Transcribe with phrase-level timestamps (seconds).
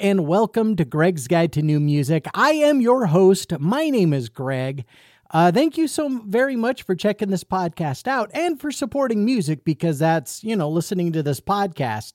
[0.00, 2.26] and welcome to Gregg's Guide to New Music.
[2.32, 3.52] I am your host.
[3.60, 4.86] My name is Greg.
[5.30, 9.62] Uh, thank you so very much for checking this podcast out and for supporting music
[9.62, 12.14] because that's, you know, listening to this podcast.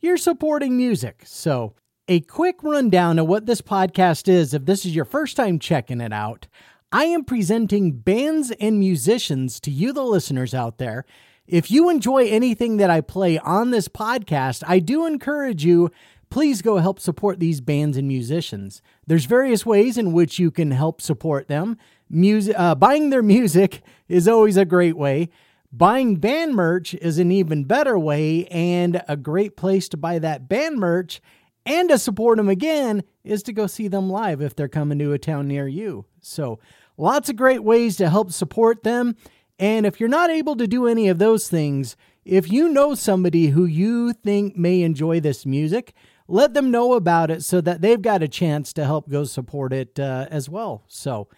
[0.00, 1.24] You're supporting music.
[1.26, 1.74] So,
[2.08, 6.00] a quick rundown of what this podcast is if this is your first time checking
[6.00, 6.46] it out.
[6.90, 11.04] I am presenting bands and musicians to you, the listeners out there.
[11.46, 15.92] If you enjoy anything that I play on this podcast, I do encourage you
[16.30, 18.82] please go help support these bands and musicians.
[19.06, 21.78] There's various ways in which you can help support them.
[22.08, 25.28] Music, uh, buying their music is always a great way.
[25.72, 30.48] Buying band merch is an even better way, and a great place to buy that
[30.48, 31.20] band merch
[31.66, 35.12] and to support them again is to go see them live if they're coming to
[35.12, 36.06] a town near you.
[36.20, 36.60] So,
[36.96, 39.16] lots of great ways to help support them.
[39.58, 43.48] And if you're not able to do any of those things, if you know somebody
[43.48, 45.94] who you think may enjoy this music,
[46.28, 49.72] let them know about it so that they've got a chance to help go support
[49.72, 50.84] it uh, as well.
[50.88, 51.28] So,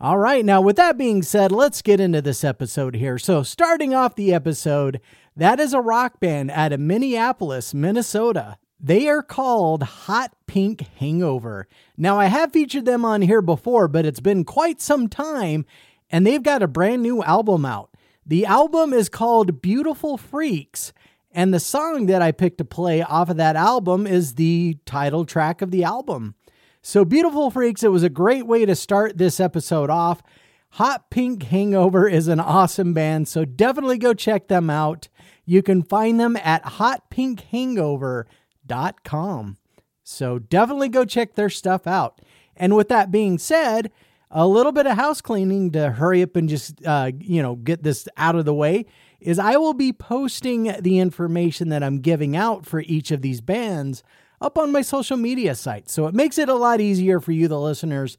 [0.00, 3.18] all right, now with that being said, let's get into this episode here.
[3.18, 5.00] So, starting off the episode,
[5.36, 8.56] that is a rock band out of Minneapolis, Minnesota.
[8.82, 11.68] They are called Hot Pink Hangover.
[11.98, 15.66] Now, I have featured them on here before, but it's been quite some time,
[16.08, 17.90] and they've got a brand new album out.
[18.24, 20.94] The album is called Beautiful Freaks,
[21.32, 25.24] and the song that I picked to play off of that album is the title
[25.24, 26.34] track of the album.
[26.82, 30.22] So, Beautiful Freaks, it was a great way to start this episode off.
[30.70, 35.08] Hot Pink Hangover is an awesome band, so definitely go check them out.
[35.44, 39.56] You can find them at hotpinkhangover.com.
[40.02, 42.22] So, definitely go check their stuff out.
[42.56, 43.90] And with that being said,
[44.30, 47.82] a little bit of house cleaning to hurry up and just, uh, you know, get
[47.82, 48.86] this out of the way
[49.20, 53.40] is I will be posting the information that I'm giving out for each of these
[53.40, 54.02] bands
[54.40, 55.92] up on my social media sites.
[55.92, 58.16] So it makes it a lot easier for you, the listeners,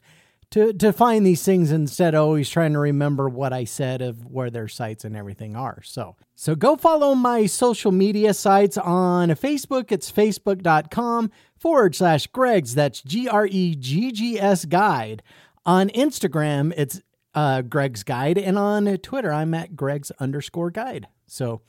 [0.50, 4.26] to, to find these things instead of always trying to remember what I said of
[4.26, 5.80] where their sites and everything are.
[5.82, 9.90] So, so go follow my social media sites on Facebook.
[9.90, 12.74] It's facebook.com forward slash Gregg's.
[12.74, 15.22] That's G R E G G S guide.
[15.64, 17.00] On Instagram, it's
[17.34, 18.38] uh, Gregg's guide.
[18.38, 21.08] And on Twitter, I'm at Gregg's underscore guide.
[21.26, 21.62] So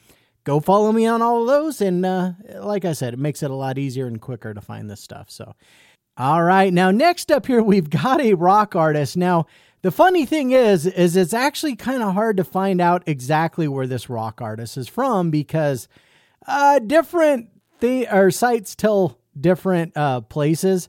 [0.44, 1.82] go follow me on all of those.
[1.82, 4.90] And uh, like I said, it makes it a lot easier and quicker to find
[4.90, 5.30] this stuff.
[5.30, 5.56] So,
[6.18, 6.72] all right.
[6.72, 9.18] Now, next up here, we've got a rock artist.
[9.18, 9.46] Now,
[9.82, 13.88] the funny thing is, is it's actually kind of hard to find out exactly where
[13.88, 15.88] this rock artist is from because
[16.48, 17.50] uh, different
[17.82, 20.88] th- or sites tell different uh, places.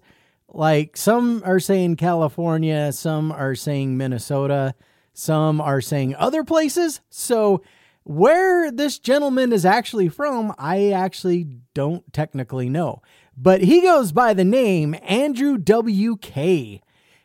[0.55, 4.77] Like some are saying California, some are saying Minnesota,
[5.13, 7.01] some are saying other places.
[7.11, 7.61] So
[8.05, 13.03] where this gentleman is actually from, I actually don't technically know.
[13.37, 16.81] But he goes by the name Andrew W.K.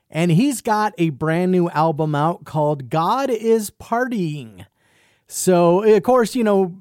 [0.10, 4.66] And he's got a brand new album out called God is Partying.
[5.28, 6.76] So, of course, you know,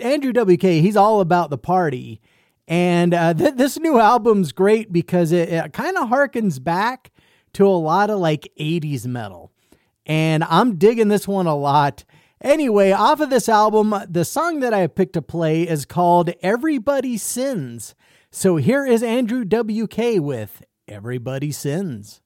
[0.00, 2.20] Andrew W.K., he's all about the party.
[2.66, 7.12] And uh, th- this new album's great because it, it kind of harkens back
[7.54, 9.52] to a lot of like 80s metal.
[10.06, 12.04] And I'm digging this one a lot.
[12.42, 17.16] Anyway, off of this album, the song that I picked to play is called Everybody
[17.16, 17.94] Sins.
[18.30, 22.20] So here is Andrew WK with Everybody Sins.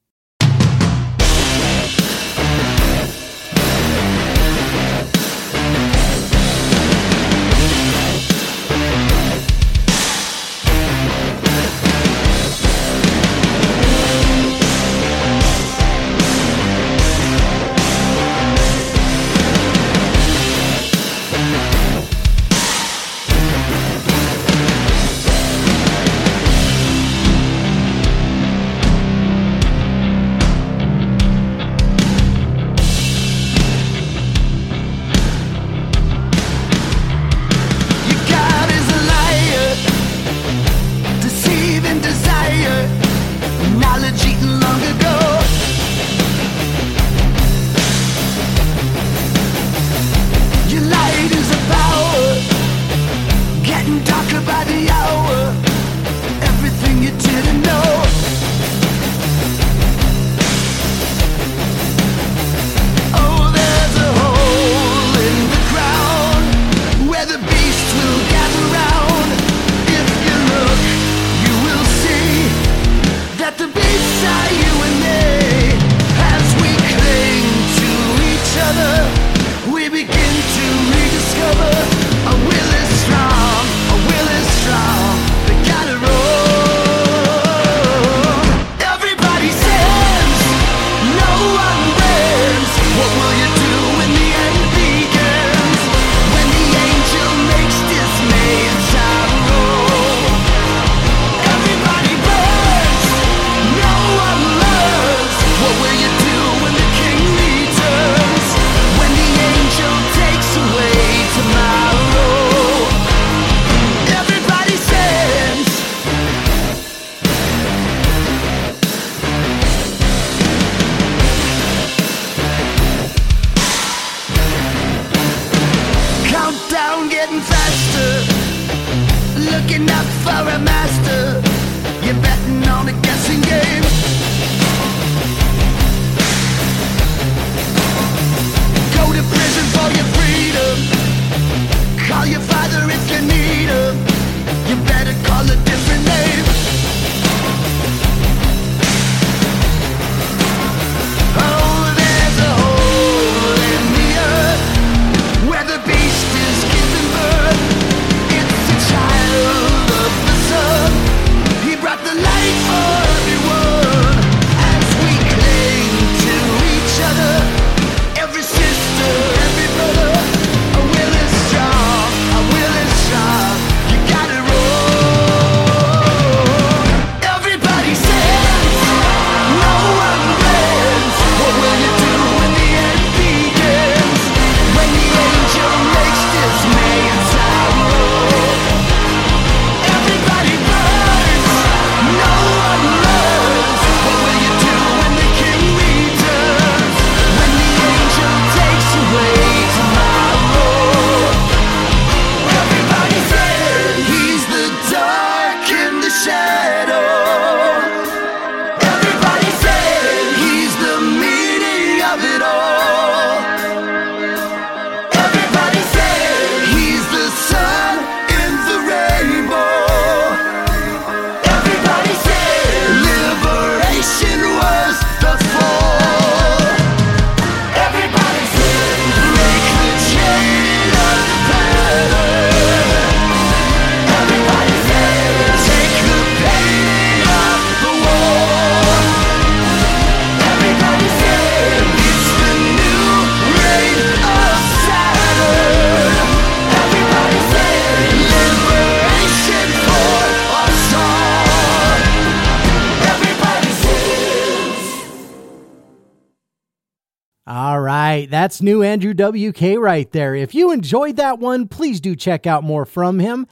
[258.38, 260.37] That's new Andrew WK right there.
[260.37, 263.49] If you enjoyed that one, please do check out more from him.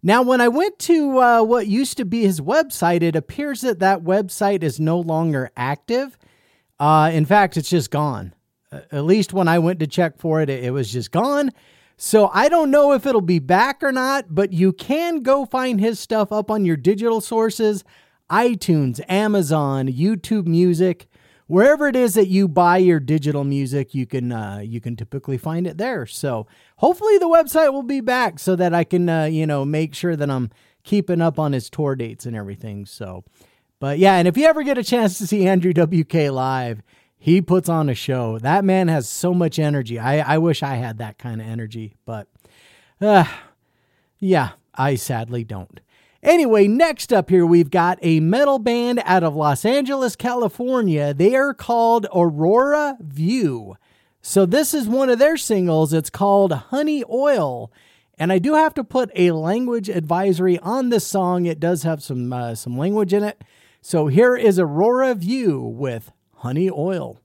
[0.00, 3.80] Now, when I went to uh, what used to be his website, it appears that
[3.80, 6.16] that website is no longer active.
[6.78, 8.32] Uh, in fact, it's just gone.
[8.70, 11.50] At least when I went to check for it, it was just gone.
[11.96, 15.80] So I don't know if it'll be back or not, but you can go find
[15.80, 17.82] his stuff up on your digital sources
[18.30, 21.08] iTunes, Amazon, YouTube Music
[21.48, 25.36] wherever it is that you buy your digital music, you can uh, you can typically
[25.36, 26.06] find it there.
[26.06, 29.94] So hopefully the website will be back so that I can uh, you know make
[29.94, 30.50] sure that I'm
[30.84, 32.86] keeping up on his tour dates and everything.
[32.86, 33.24] So,
[33.80, 36.82] but yeah, and if you ever get a chance to see Andrew WK live,
[37.18, 38.38] he puts on a show.
[38.38, 39.98] That man has so much energy.
[39.98, 42.28] I I wish I had that kind of energy, but
[43.00, 43.24] uh,
[44.18, 45.80] yeah, I sadly don't.
[46.28, 51.14] Anyway, next up here, we've got a metal band out of Los Angeles, California.
[51.14, 53.78] They are called Aurora View.
[54.20, 55.94] So, this is one of their singles.
[55.94, 57.72] It's called Honey Oil.
[58.18, 61.46] And I do have to put a language advisory on this song.
[61.46, 63.42] It does have some, uh, some language in it.
[63.80, 67.22] So, here is Aurora View with Honey Oil.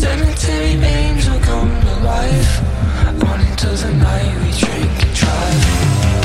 [0.00, 2.62] Cemetery angel come to life.
[3.22, 6.19] On into the night we drink and drive.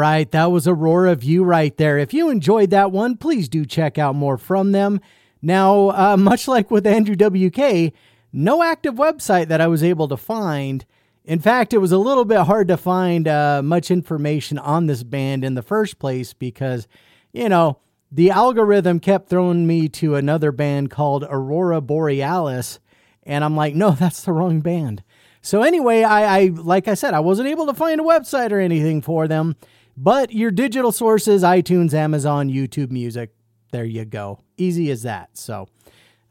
[0.00, 1.98] Right, that was Aurora View right there.
[1.98, 5.00] If you enjoyed that one, please do check out more from them.
[5.42, 7.92] Now, uh, much like with Andrew WK,
[8.32, 10.86] no active website that I was able to find.
[11.24, 15.02] In fact, it was a little bit hard to find uh, much information on this
[15.02, 16.88] band in the first place because,
[17.32, 17.78] you know,
[18.10, 22.80] the algorithm kept throwing me to another band called Aurora Borealis.
[23.24, 25.02] And I'm like, no, that's the wrong band.
[25.42, 28.60] So anyway, I, I like I said, I wasn't able to find a website or
[28.60, 29.56] anything for them.
[30.02, 33.34] But your digital sources, iTunes, Amazon, YouTube Music,
[33.70, 34.40] there you go.
[34.56, 35.36] Easy as that.
[35.36, 35.68] So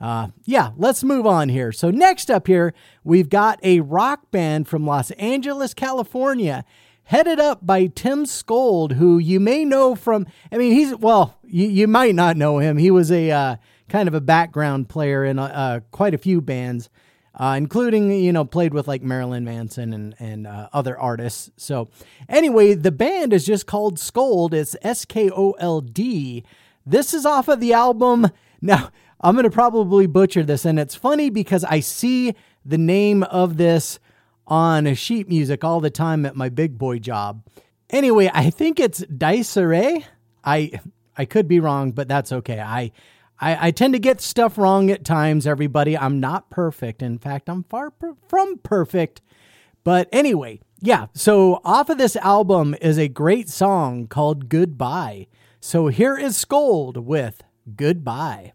[0.02, 1.72] uh, yeah, let's move on here.
[1.72, 6.64] So, next up here, we've got a rock band from Los Angeles, California,
[7.04, 11.68] headed up by Tim Skold, who you may know from, I mean, he's, well, you,
[11.68, 12.78] you might not know him.
[12.78, 13.56] He was a uh,
[13.90, 16.90] kind of a background player in uh, quite a few bands.
[17.40, 21.50] Uh, including you know played with like Marilyn Manson and and uh, other artists.
[21.56, 21.90] So
[22.28, 24.54] anyway, the band is just called Skold.
[24.54, 26.44] It's S K O L D.
[26.86, 28.30] This is off of the album.
[28.62, 30.66] Now I'm to probably butcher this.
[30.66, 34.00] And it's funny because I see the name of this
[34.48, 37.46] on sheet music all the time at my big boy job.
[37.90, 40.06] Anyway, I think it's Dies Irae.
[40.44, 40.80] I
[41.18, 42.60] I could be wrong, but that's okay.
[42.60, 42.92] I,
[43.40, 45.98] I, I tend to get stuff wrong at times, everybody.
[45.98, 47.02] I'm not perfect.
[47.02, 49.22] In fact, I'm far per- from perfect.
[49.84, 51.08] But anyway, yeah.
[51.14, 55.28] So off of this album is a great song called Goodbye.
[55.62, 57.44] So here is Skold with
[57.76, 58.54] Goodbye.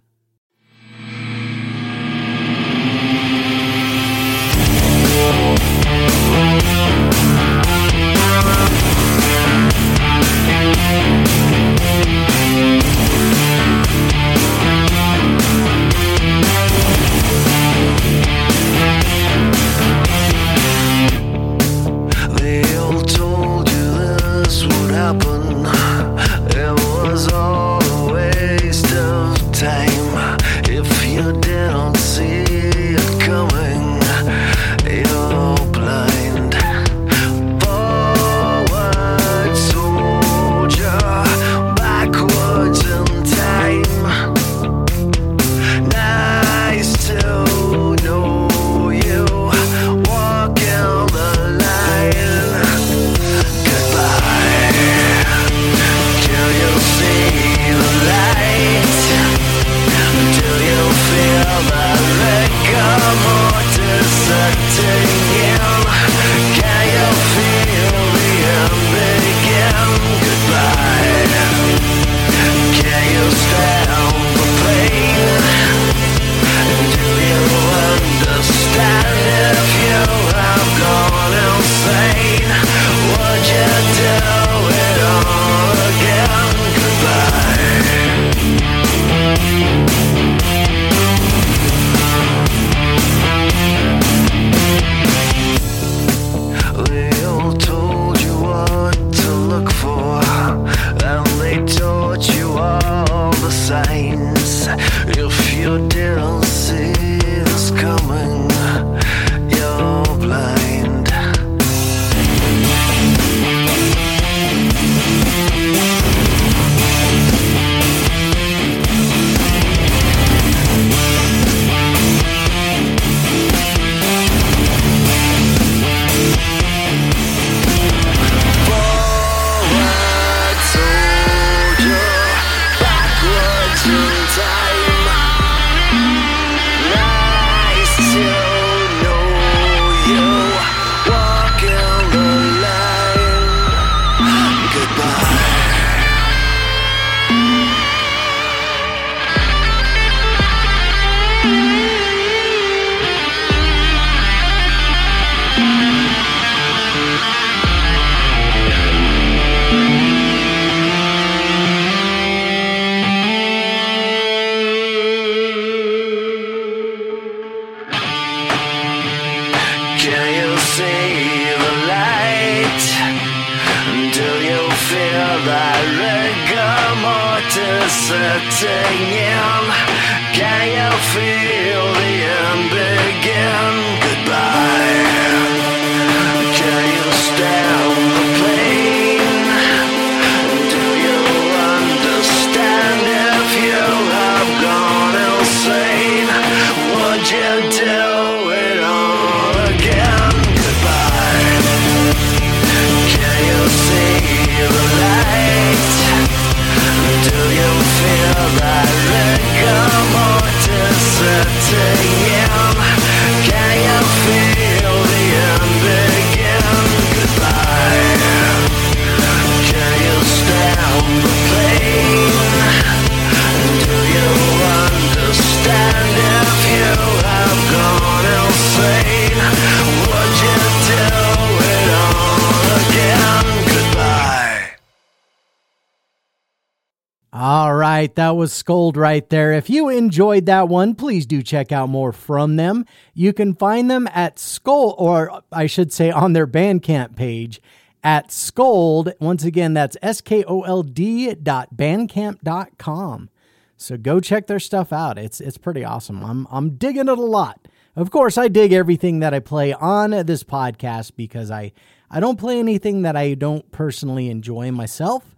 [238.14, 239.52] Right, that was Skold right there.
[239.54, 242.86] If you enjoyed that one, please do check out more from them.
[243.12, 247.60] You can find them at Skull, or I should say on their Bandcamp page
[248.04, 249.14] at Skold.
[249.18, 253.30] Once again, that's S K O L D dot bandcamp dot com.
[253.76, 255.18] So go check their stuff out.
[255.18, 256.22] It's it's pretty awesome.
[256.22, 257.66] I'm I'm digging it a lot.
[257.96, 261.72] Of course, I dig everything that I play on this podcast because I
[262.08, 265.33] I don't play anything that I don't personally enjoy myself.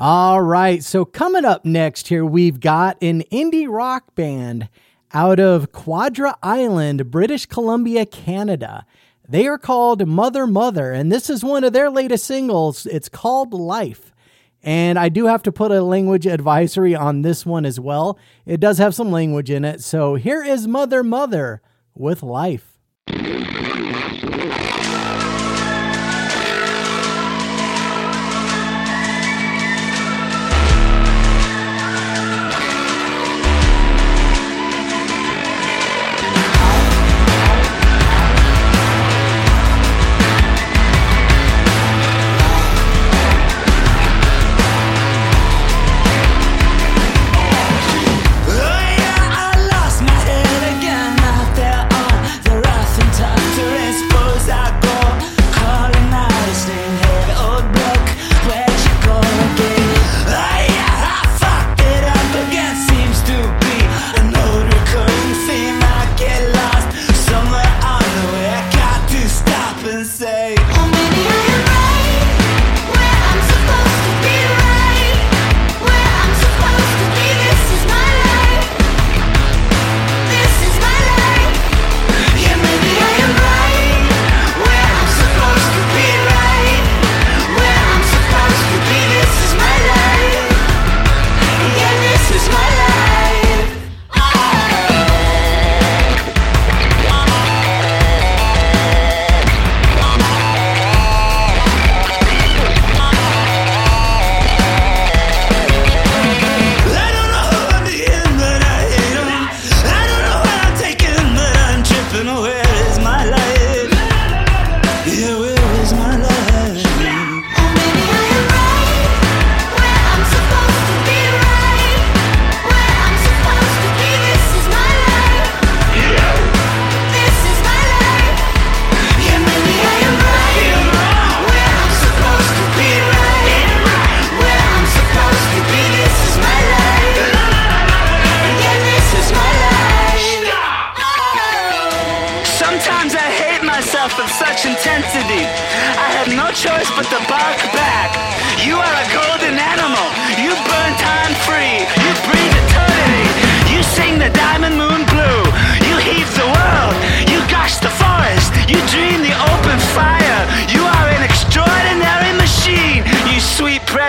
[0.00, 4.68] All right, so coming up next here, we've got an indie rock band
[5.12, 8.86] out of Quadra Island, British Columbia, Canada.
[9.28, 12.86] They are called Mother Mother, and this is one of their latest singles.
[12.86, 14.12] It's called Life.
[14.62, 18.20] And I do have to put a language advisory on this one as well.
[18.46, 19.82] It does have some language in it.
[19.82, 21.60] So here is Mother Mother
[21.96, 22.78] with Life.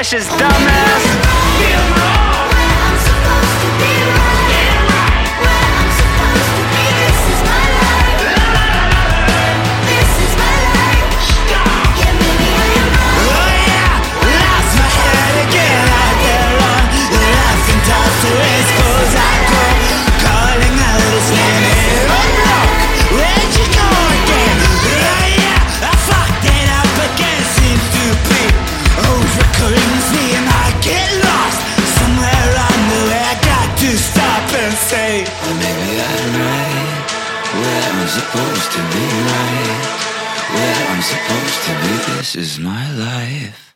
[0.10, 0.89] Precious dumbass.
[42.40, 43.76] Is my life.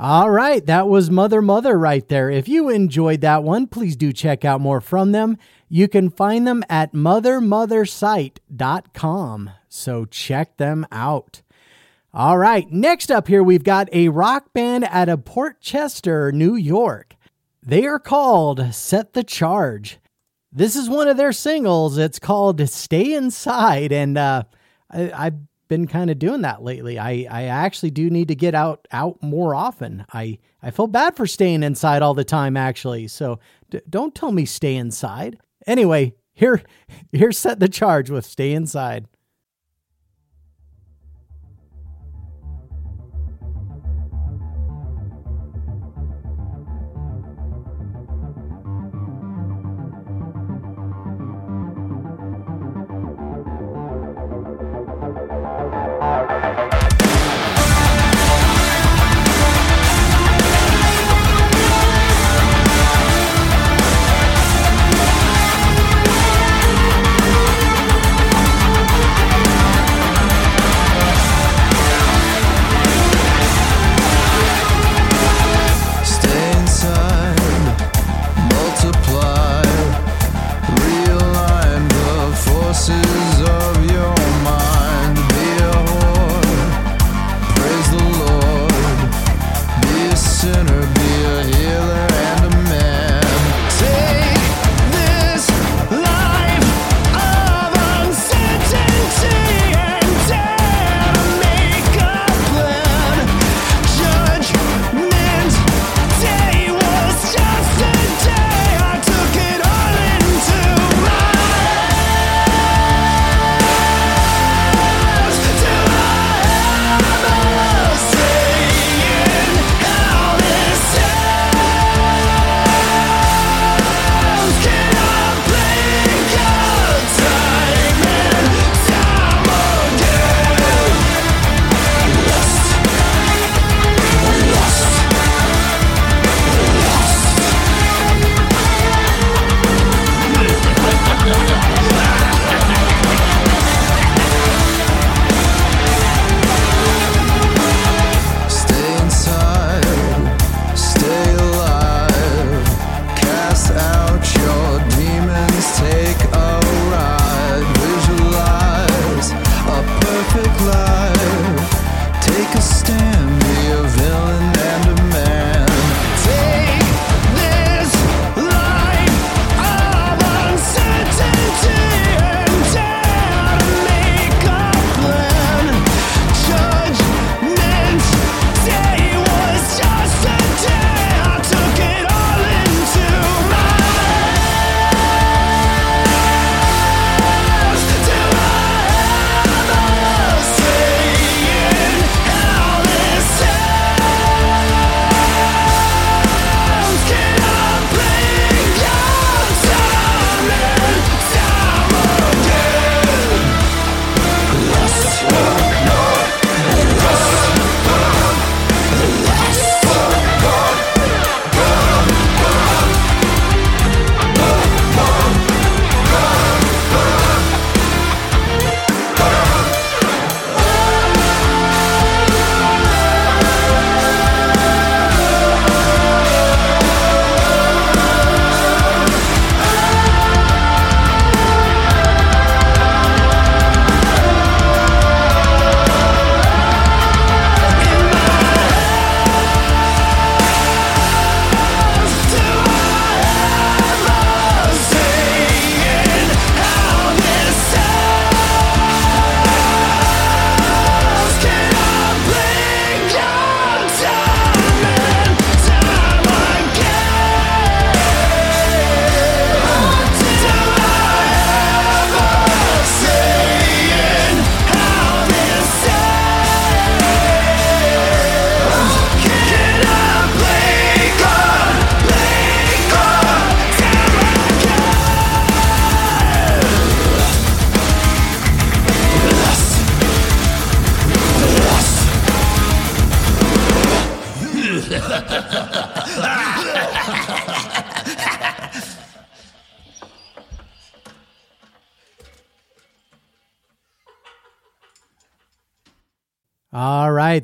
[0.00, 2.28] All right, that was Mother Mother right there.
[2.28, 5.38] If you enjoyed that one, please do check out more from them.
[5.68, 9.50] You can find them at mothermothersite.com.
[9.68, 11.42] So check them out.
[12.12, 16.56] All right, next up here, we've got a rock band out of Port Chester, New
[16.56, 17.14] York.
[17.62, 20.00] They are called Set the Charge.
[20.50, 21.96] This is one of their singles.
[21.96, 23.92] It's called Stay Inside.
[23.92, 24.42] And uh,
[24.90, 26.98] I, I've been kind of doing that lately.
[26.98, 30.04] I, I actually do need to get out out more often.
[30.12, 33.08] I, I feel bad for staying inside all the time, actually.
[33.08, 33.38] So
[33.70, 35.38] d- don't tell me stay inside.
[35.66, 36.62] Anyway, here,
[37.12, 39.06] here set the charge with stay inside.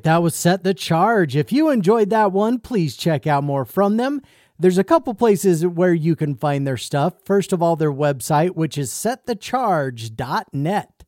[0.03, 1.37] That was Set the Charge.
[1.37, 4.21] If you enjoyed that one, please check out more from them.
[4.59, 7.15] There's a couple places where you can find their stuff.
[7.25, 11.05] First of all, their website, which is setthecharge.net.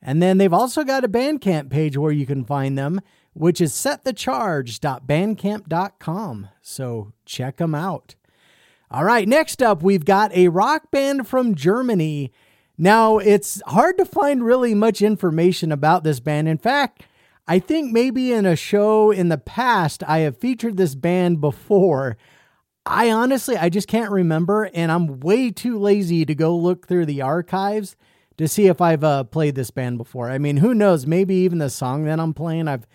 [0.00, 3.00] And then they've also got a Bandcamp page where you can find them,
[3.32, 6.48] which is setthecharge.bandcamp.com.
[6.60, 8.14] So check them out.
[8.90, 12.30] All right, next up, we've got a rock band from Germany.
[12.76, 16.48] Now, it's hard to find really much information about this band.
[16.48, 17.04] In fact,
[17.46, 22.16] I think maybe in a show in the past, I have featured this band before.
[22.86, 27.06] I honestly, I just can't remember, and I'm way too lazy to go look through
[27.06, 27.96] the archives
[28.38, 30.30] to see if I've uh, played this band before.
[30.30, 31.06] I mean, who knows?
[31.06, 32.86] Maybe even the song that I'm playing, I've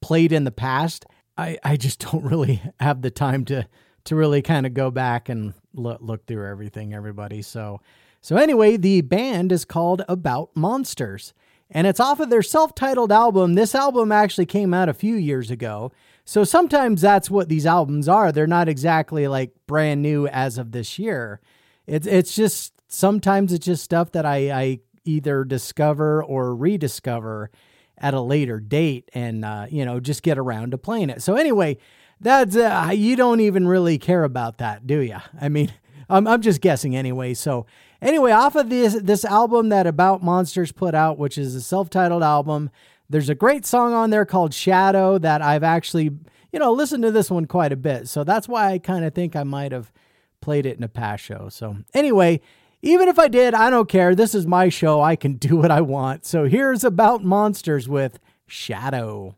[0.00, 1.06] played in the past.
[1.36, 3.66] I, I just don't really have the time to
[4.04, 7.42] to really kind of go back and look look through everything, everybody.
[7.42, 7.80] So
[8.20, 11.34] so anyway, the band is called About Monsters,
[11.70, 13.54] and it's off of their self-titled album.
[13.54, 15.92] This album actually came out a few years ago.
[16.24, 18.32] So sometimes that's what these albums are.
[18.32, 21.40] They're not exactly like brand new as of this year.
[21.86, 27.50] It's it's just sometimes it's just stuff that I, I either discover or rediscover
[27.98, 31.22] at a later date and uh, you know just get around to playing it.
[31.22, 31.78] So anyway,
[32.20, 35.18] that's uh, you don't even really care about that, do you?
[35.40, 35.72] I mean,
[36.08, 37.34] I'm I'm just guessing anyway.
[37.34, 37.66] So
[38.06, 42.22] anyway, off of this this album that About Monsters put out, which is a self-titled
[42.22, 42.70] album,
[43.10, 46.10] there's a great song on there called Shadow that I've actually
[46.52, 48.08] you know listened to this one quite a bit.
[48.08, 49.92] So that's why I kind of think I might have
[50.40, 51.48] played it in a past show.
[51.50, 52.40] So anyway,
[52.82, 54.14] even if I did, I don't care.
[54.14, 55.00] This is my show.
[55.00, 56.24] I can do what I want.
[56.24, 59.34] So here's About Monsters with Shadow.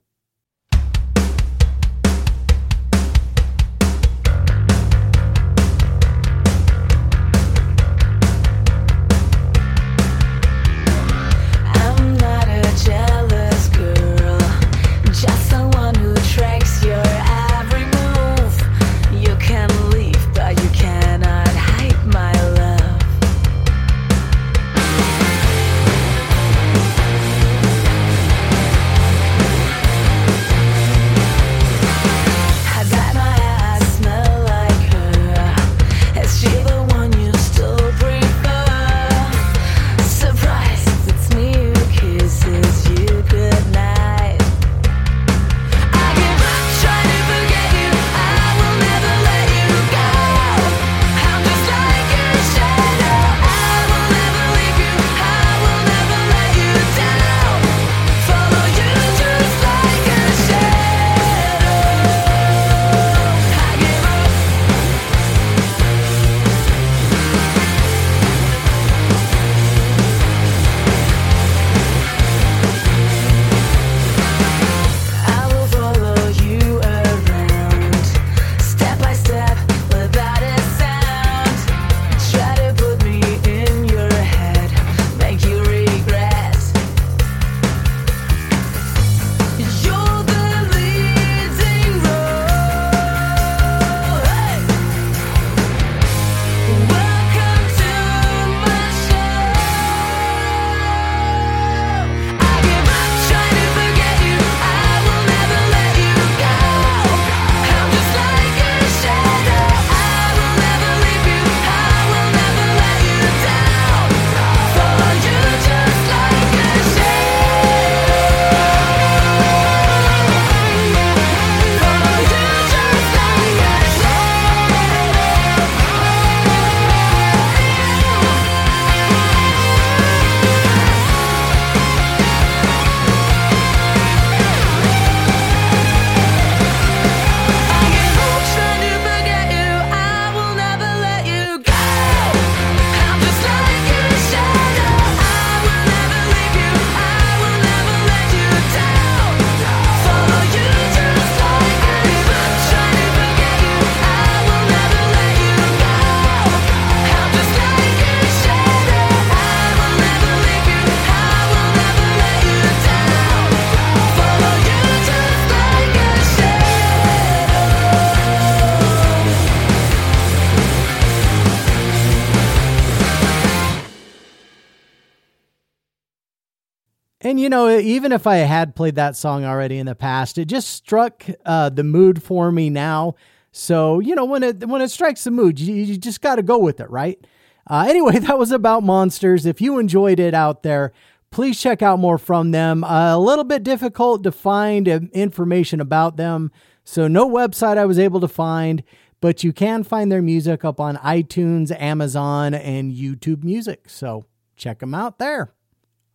[177.49, 180.69] You know, even if I had played that song already in the past, it just
[180.69, 183.15] struck uh, the mood for me now.
[183.53, 186.42] So you know, when it when it strikes the mood, you, you just got to
[186.42, 187.19] go with it, right?
[187.67, 189.46] Uh, anyway, that was about monsters.
[189.46, 190.92] If you enjoyed it out there,
[191.31, 192.85] please check out more from them.
[192.85, 196.53] Uh, a little bit difficult to find uh, information about them,
[196.85, 198.83] so no website I was able to find,
[199.23, 203.88] but you can find their music up on iTunes, Amazon, and YouTube Music.
[203.88, 205.55] So check them out there.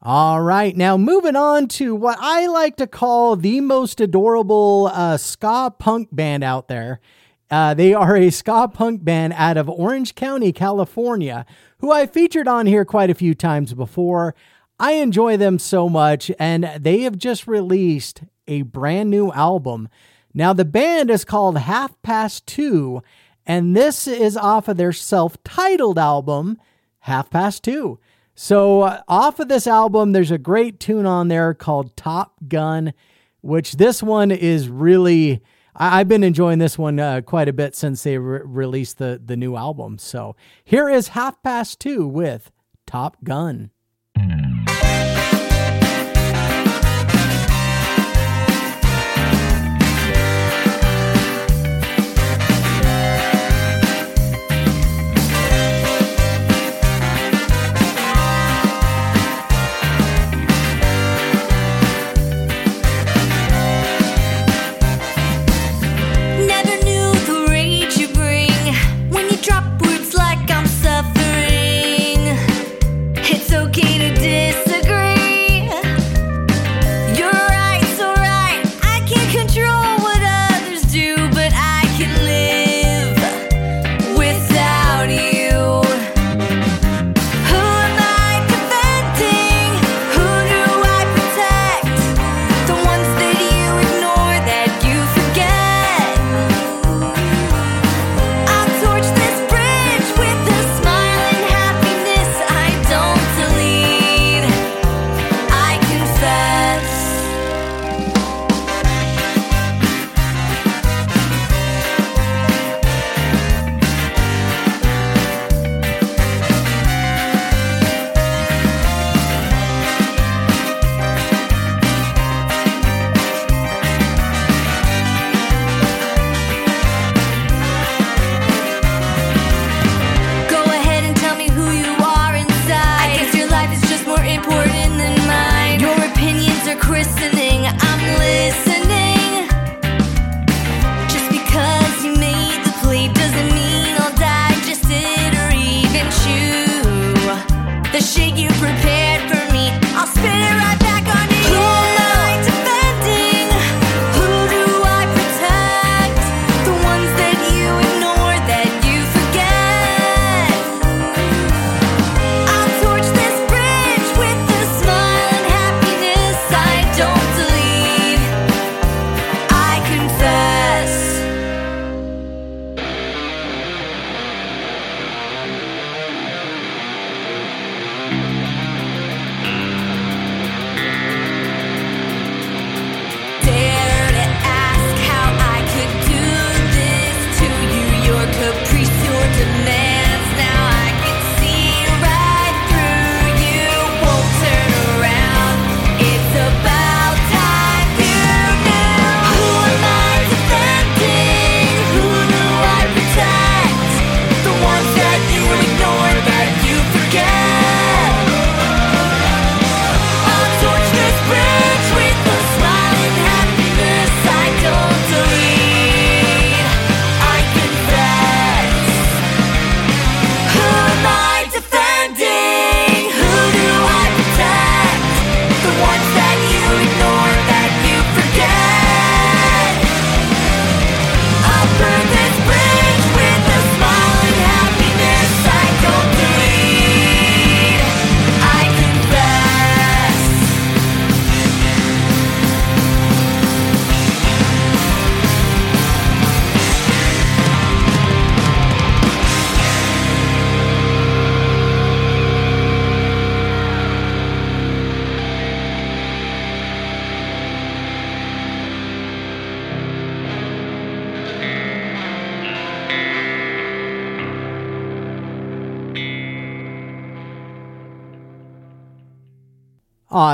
[0.05, 5.15] All right, now moving on to what I like to call the most adorable uh,
[5.15, 6.99] ska punk band out there.
[7.49, 11.45] Uh, they are a ska punk band out of Orange County, California,
[11.77, 14.35] who I featured on here quite a few times before.
[14.77, 19.87] I enjoy them so much, and they have just released a brand new album.
[20.33, 23.01] Now, the band is called Half Past Two,
[23.45, 26.57] and this is off of their self titled album,
[26.99, 27.99] Half Past Two.
[28.35, 32.93] So, uh, off of this album, there's a great tune on there called Top Gun,
[33.41, 35.41] which this one is really.
[35.75, 39.21] I- I've been enjoying this one uh, quite a bit since they re- released the,
[39.23, 39.97] the new album.
[39.99, 42.51] So, here is Half Past Two with
[42.87, 43.69] Top Gun.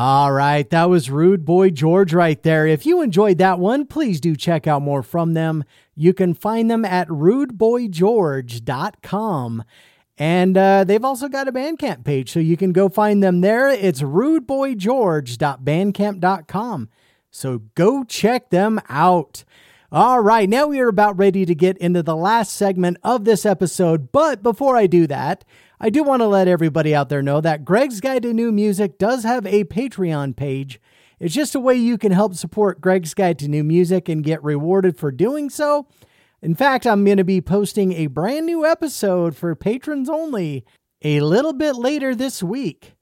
[0.00, 2.68] All right, that was Rude Boy George right there.
[2.68, 5.64] If you enjoyed that one, please do check out more from them.
[5.96, 9.64] You can find them at rudeboygeorge.com.
[10.16, 13.70] And uh, they've also got a Bandcamp page, so you can go find them there.
[13.70, 16.88] It's rudeboygeorge.bandcamp.com.
[17.32, 19.42] So go check them out.
[19.90, 23.44] All right, now we are about ready to get into the last segment of this
[23.44, 24.12] episode.
[24.12, 25.44] But before I do that,
[25.80, 28.98] I do want to let everybody out there know that Gregg's Guide to New Music
[28.98, 30.80] does have a Patreon page.
[31.20, 34.42] It's just a way you can help support Gregg's Guide to New Music and get
[34.42, 35.86] rewarded for doing so.
[36.42, 40.64] In fact, I'm going to be posting a brand new episode for patrons only
[41.02, 42.94] a little bit later this week.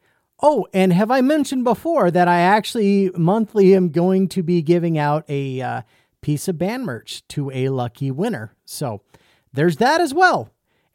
[0.42, 4.98] Oh, and have I mentioned before that I actually monthly am going to be giving
[4.98, 5.82] out a uh,
[6.20, 8.54] piece of band merch to a lucky winner?
[8.66, 9.00] So
[9.50, 10.50] there's that as well.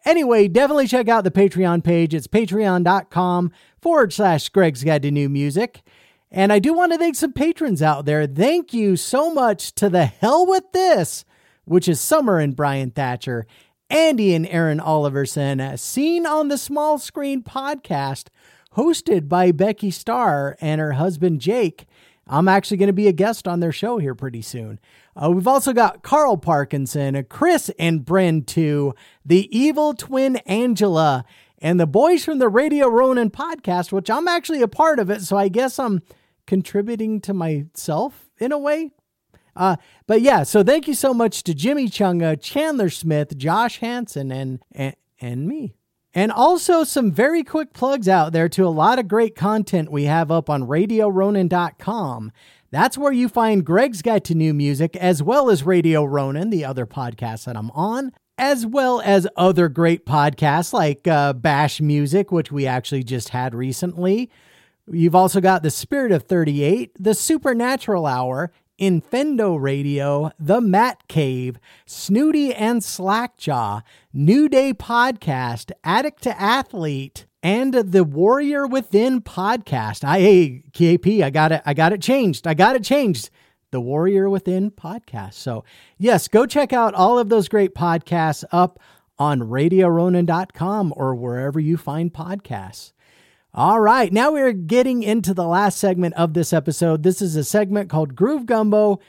[0.06, 2.14] Anyway, definitely check out the Patreon page.
[2.14, 5.82] It's patreon.com forward slash Gregg's Guide to New Music.
[6.32, 8.26] And I do want to thank some patrons out there.
[8.26, 11.26] Thank you so much to the Hell with This,
[11.66, 13.45] which is Summer and Brian Thatcher,
[13.89, 18.28] Andy and Aaron Oliverson, seen on the small screen podcast
[18.78, 21.86] hosted by Becky Starr and her husband Jake.
[22.28, 24.80] I'm actually going to be a guest on their show here pretty soon.
[25.16, 28.94] Uh, we've also got Carl Parkinson, Chris and Bryn too,
[29.26, 31.26] the evil twin Angela,
[31.60, 35.22] and the boys from the Radio Ronin podcast, which I'm actually a part of it.
[35.22, 36.02] So I guess I'm
[36.48, 38.92] contributing to myself in a way.
[39.56, 39.76] Uh,
[40.08, 44.64] but yeah, so thank you so much to Jimmy Chunga, Chandler Smith, Josh Hansen, and,
[44.72, 45.76] and and me.
[46.14, 50.03] And also some very quick plugs out there to a lot of great content we
[50.05, 52.32] have up on RadioRonin.com.
[52.70, 56.66] That's where you find Gregg's Guide to New Music, as well as Radio Ronin, the
[56.66, 62.32] other podcast that I'm on, as well as other great podcasts like uh, Bash Music,
[62.32, 64.30] which we actually just had recently.
[64.89, 68.51] You've also got The Spirit of 38, The Supernatural Hour,
[68.82, 77.76] Infendo Radio, The Matt Cave, Snooty and Slackjaw, New Day Podcast, Addict to Athlete, and
[77.76, 80.04] the Warrior Within podcast.
[80.04, 82.48] I hey, KP, I got it, I got it changed.
[82.48, 83.30] I got it changed.
[83.70, 85.36] The Warrior Within podcast.
[85.36, 85.64] So,
[86.00, 88.80] yes, go check out all of those great podcasts up
[89.20, 92.94] on radioronin.com or wherever you find podcasts.
[93.54, 97.04] All right, now we're getting into the last segment of this episode.
[97.04, 99.02] This is a segment called Groove Gumbo.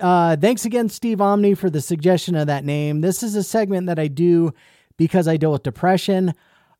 [0.00, 3.00] Uh, thanks again, Steve Omni, for the suggestion of that name.
[3.00, 4.54] This is a segment that I do
[4.98, 6.32] because I deal with depression.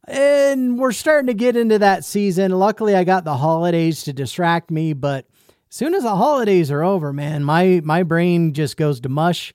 [0.05, 2.53] And we're starting to get into that season.
[2.53, 5.27] Luckily, I got the holidays to distract me, but
[5.71, 9.53] as soon as the holidays are over, man, my my brain just goes to mush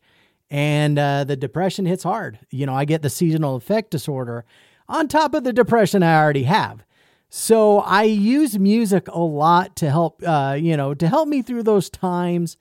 [0.51, 2.39] and uh, the depression hits hard.
[2.49, 4.43] You know, I get the seasonal affect disorder
[4.89, 6.84] on top of the depression I already have.
[7.36, 11.64] So I use music a lot to help, uh, you know, to help me through
[11.64, 12.58] those times.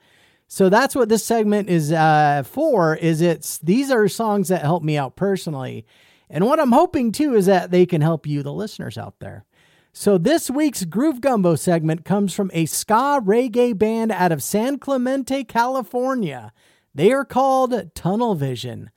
[0.48, 2.96] So that's what this segment is uh, for.
[2.96, 5.84] Is it's these are songs that help me out personally,
[6.30, 9.44] and what I'm hoping too is that they can help you, the listeners out there.
[9.92, 14.78] So this week's Groove Gumbo segment comes from a ska reggae band out of San
[14.78, 16.50] Clemente, California.
[16.94, 18.90] They are called Tunnel Vision.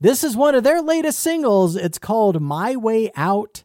[0.00, 1.76] This is one of their latest singles.
[1.76, 3.62] It's called My Way Out.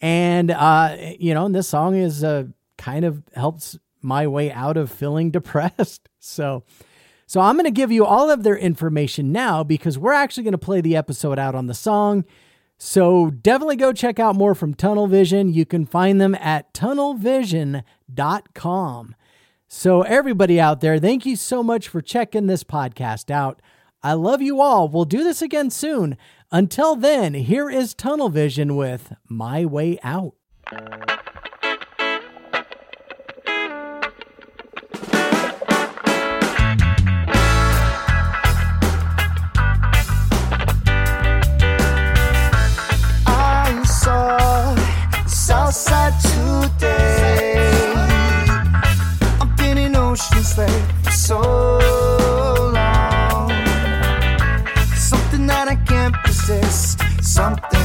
[0.00, 2.44] And, uh, you know, and this song is uh,
[2.76, 6.08] kind of helps my way out of feeling depressed.
[6.18, 6.64] So,
[7.26, 10.52] so I'm going to give you all of their information now because we're actually going
[10.52, 12.24] to play the episode out on the song.
[12.78, 15.52] So definitely go check out more from Tunnel Vision.
[15.52, 19.14] You can find them at tunnelvision.com.
[19.68, 23.60] So, everybody out there, thank you so much for checking this podcast out.
[24.00, 24.88] I love you all.
[24.88, 26.16] We'll do this again soon.
[26.52, 30.34] Until then, here is Tunnel Vision with My Way Out.
[45.28, 47.92] Southside today.
[49.40, 52.25] I've been in Ocean Slave so
[57.36, 57.75] Something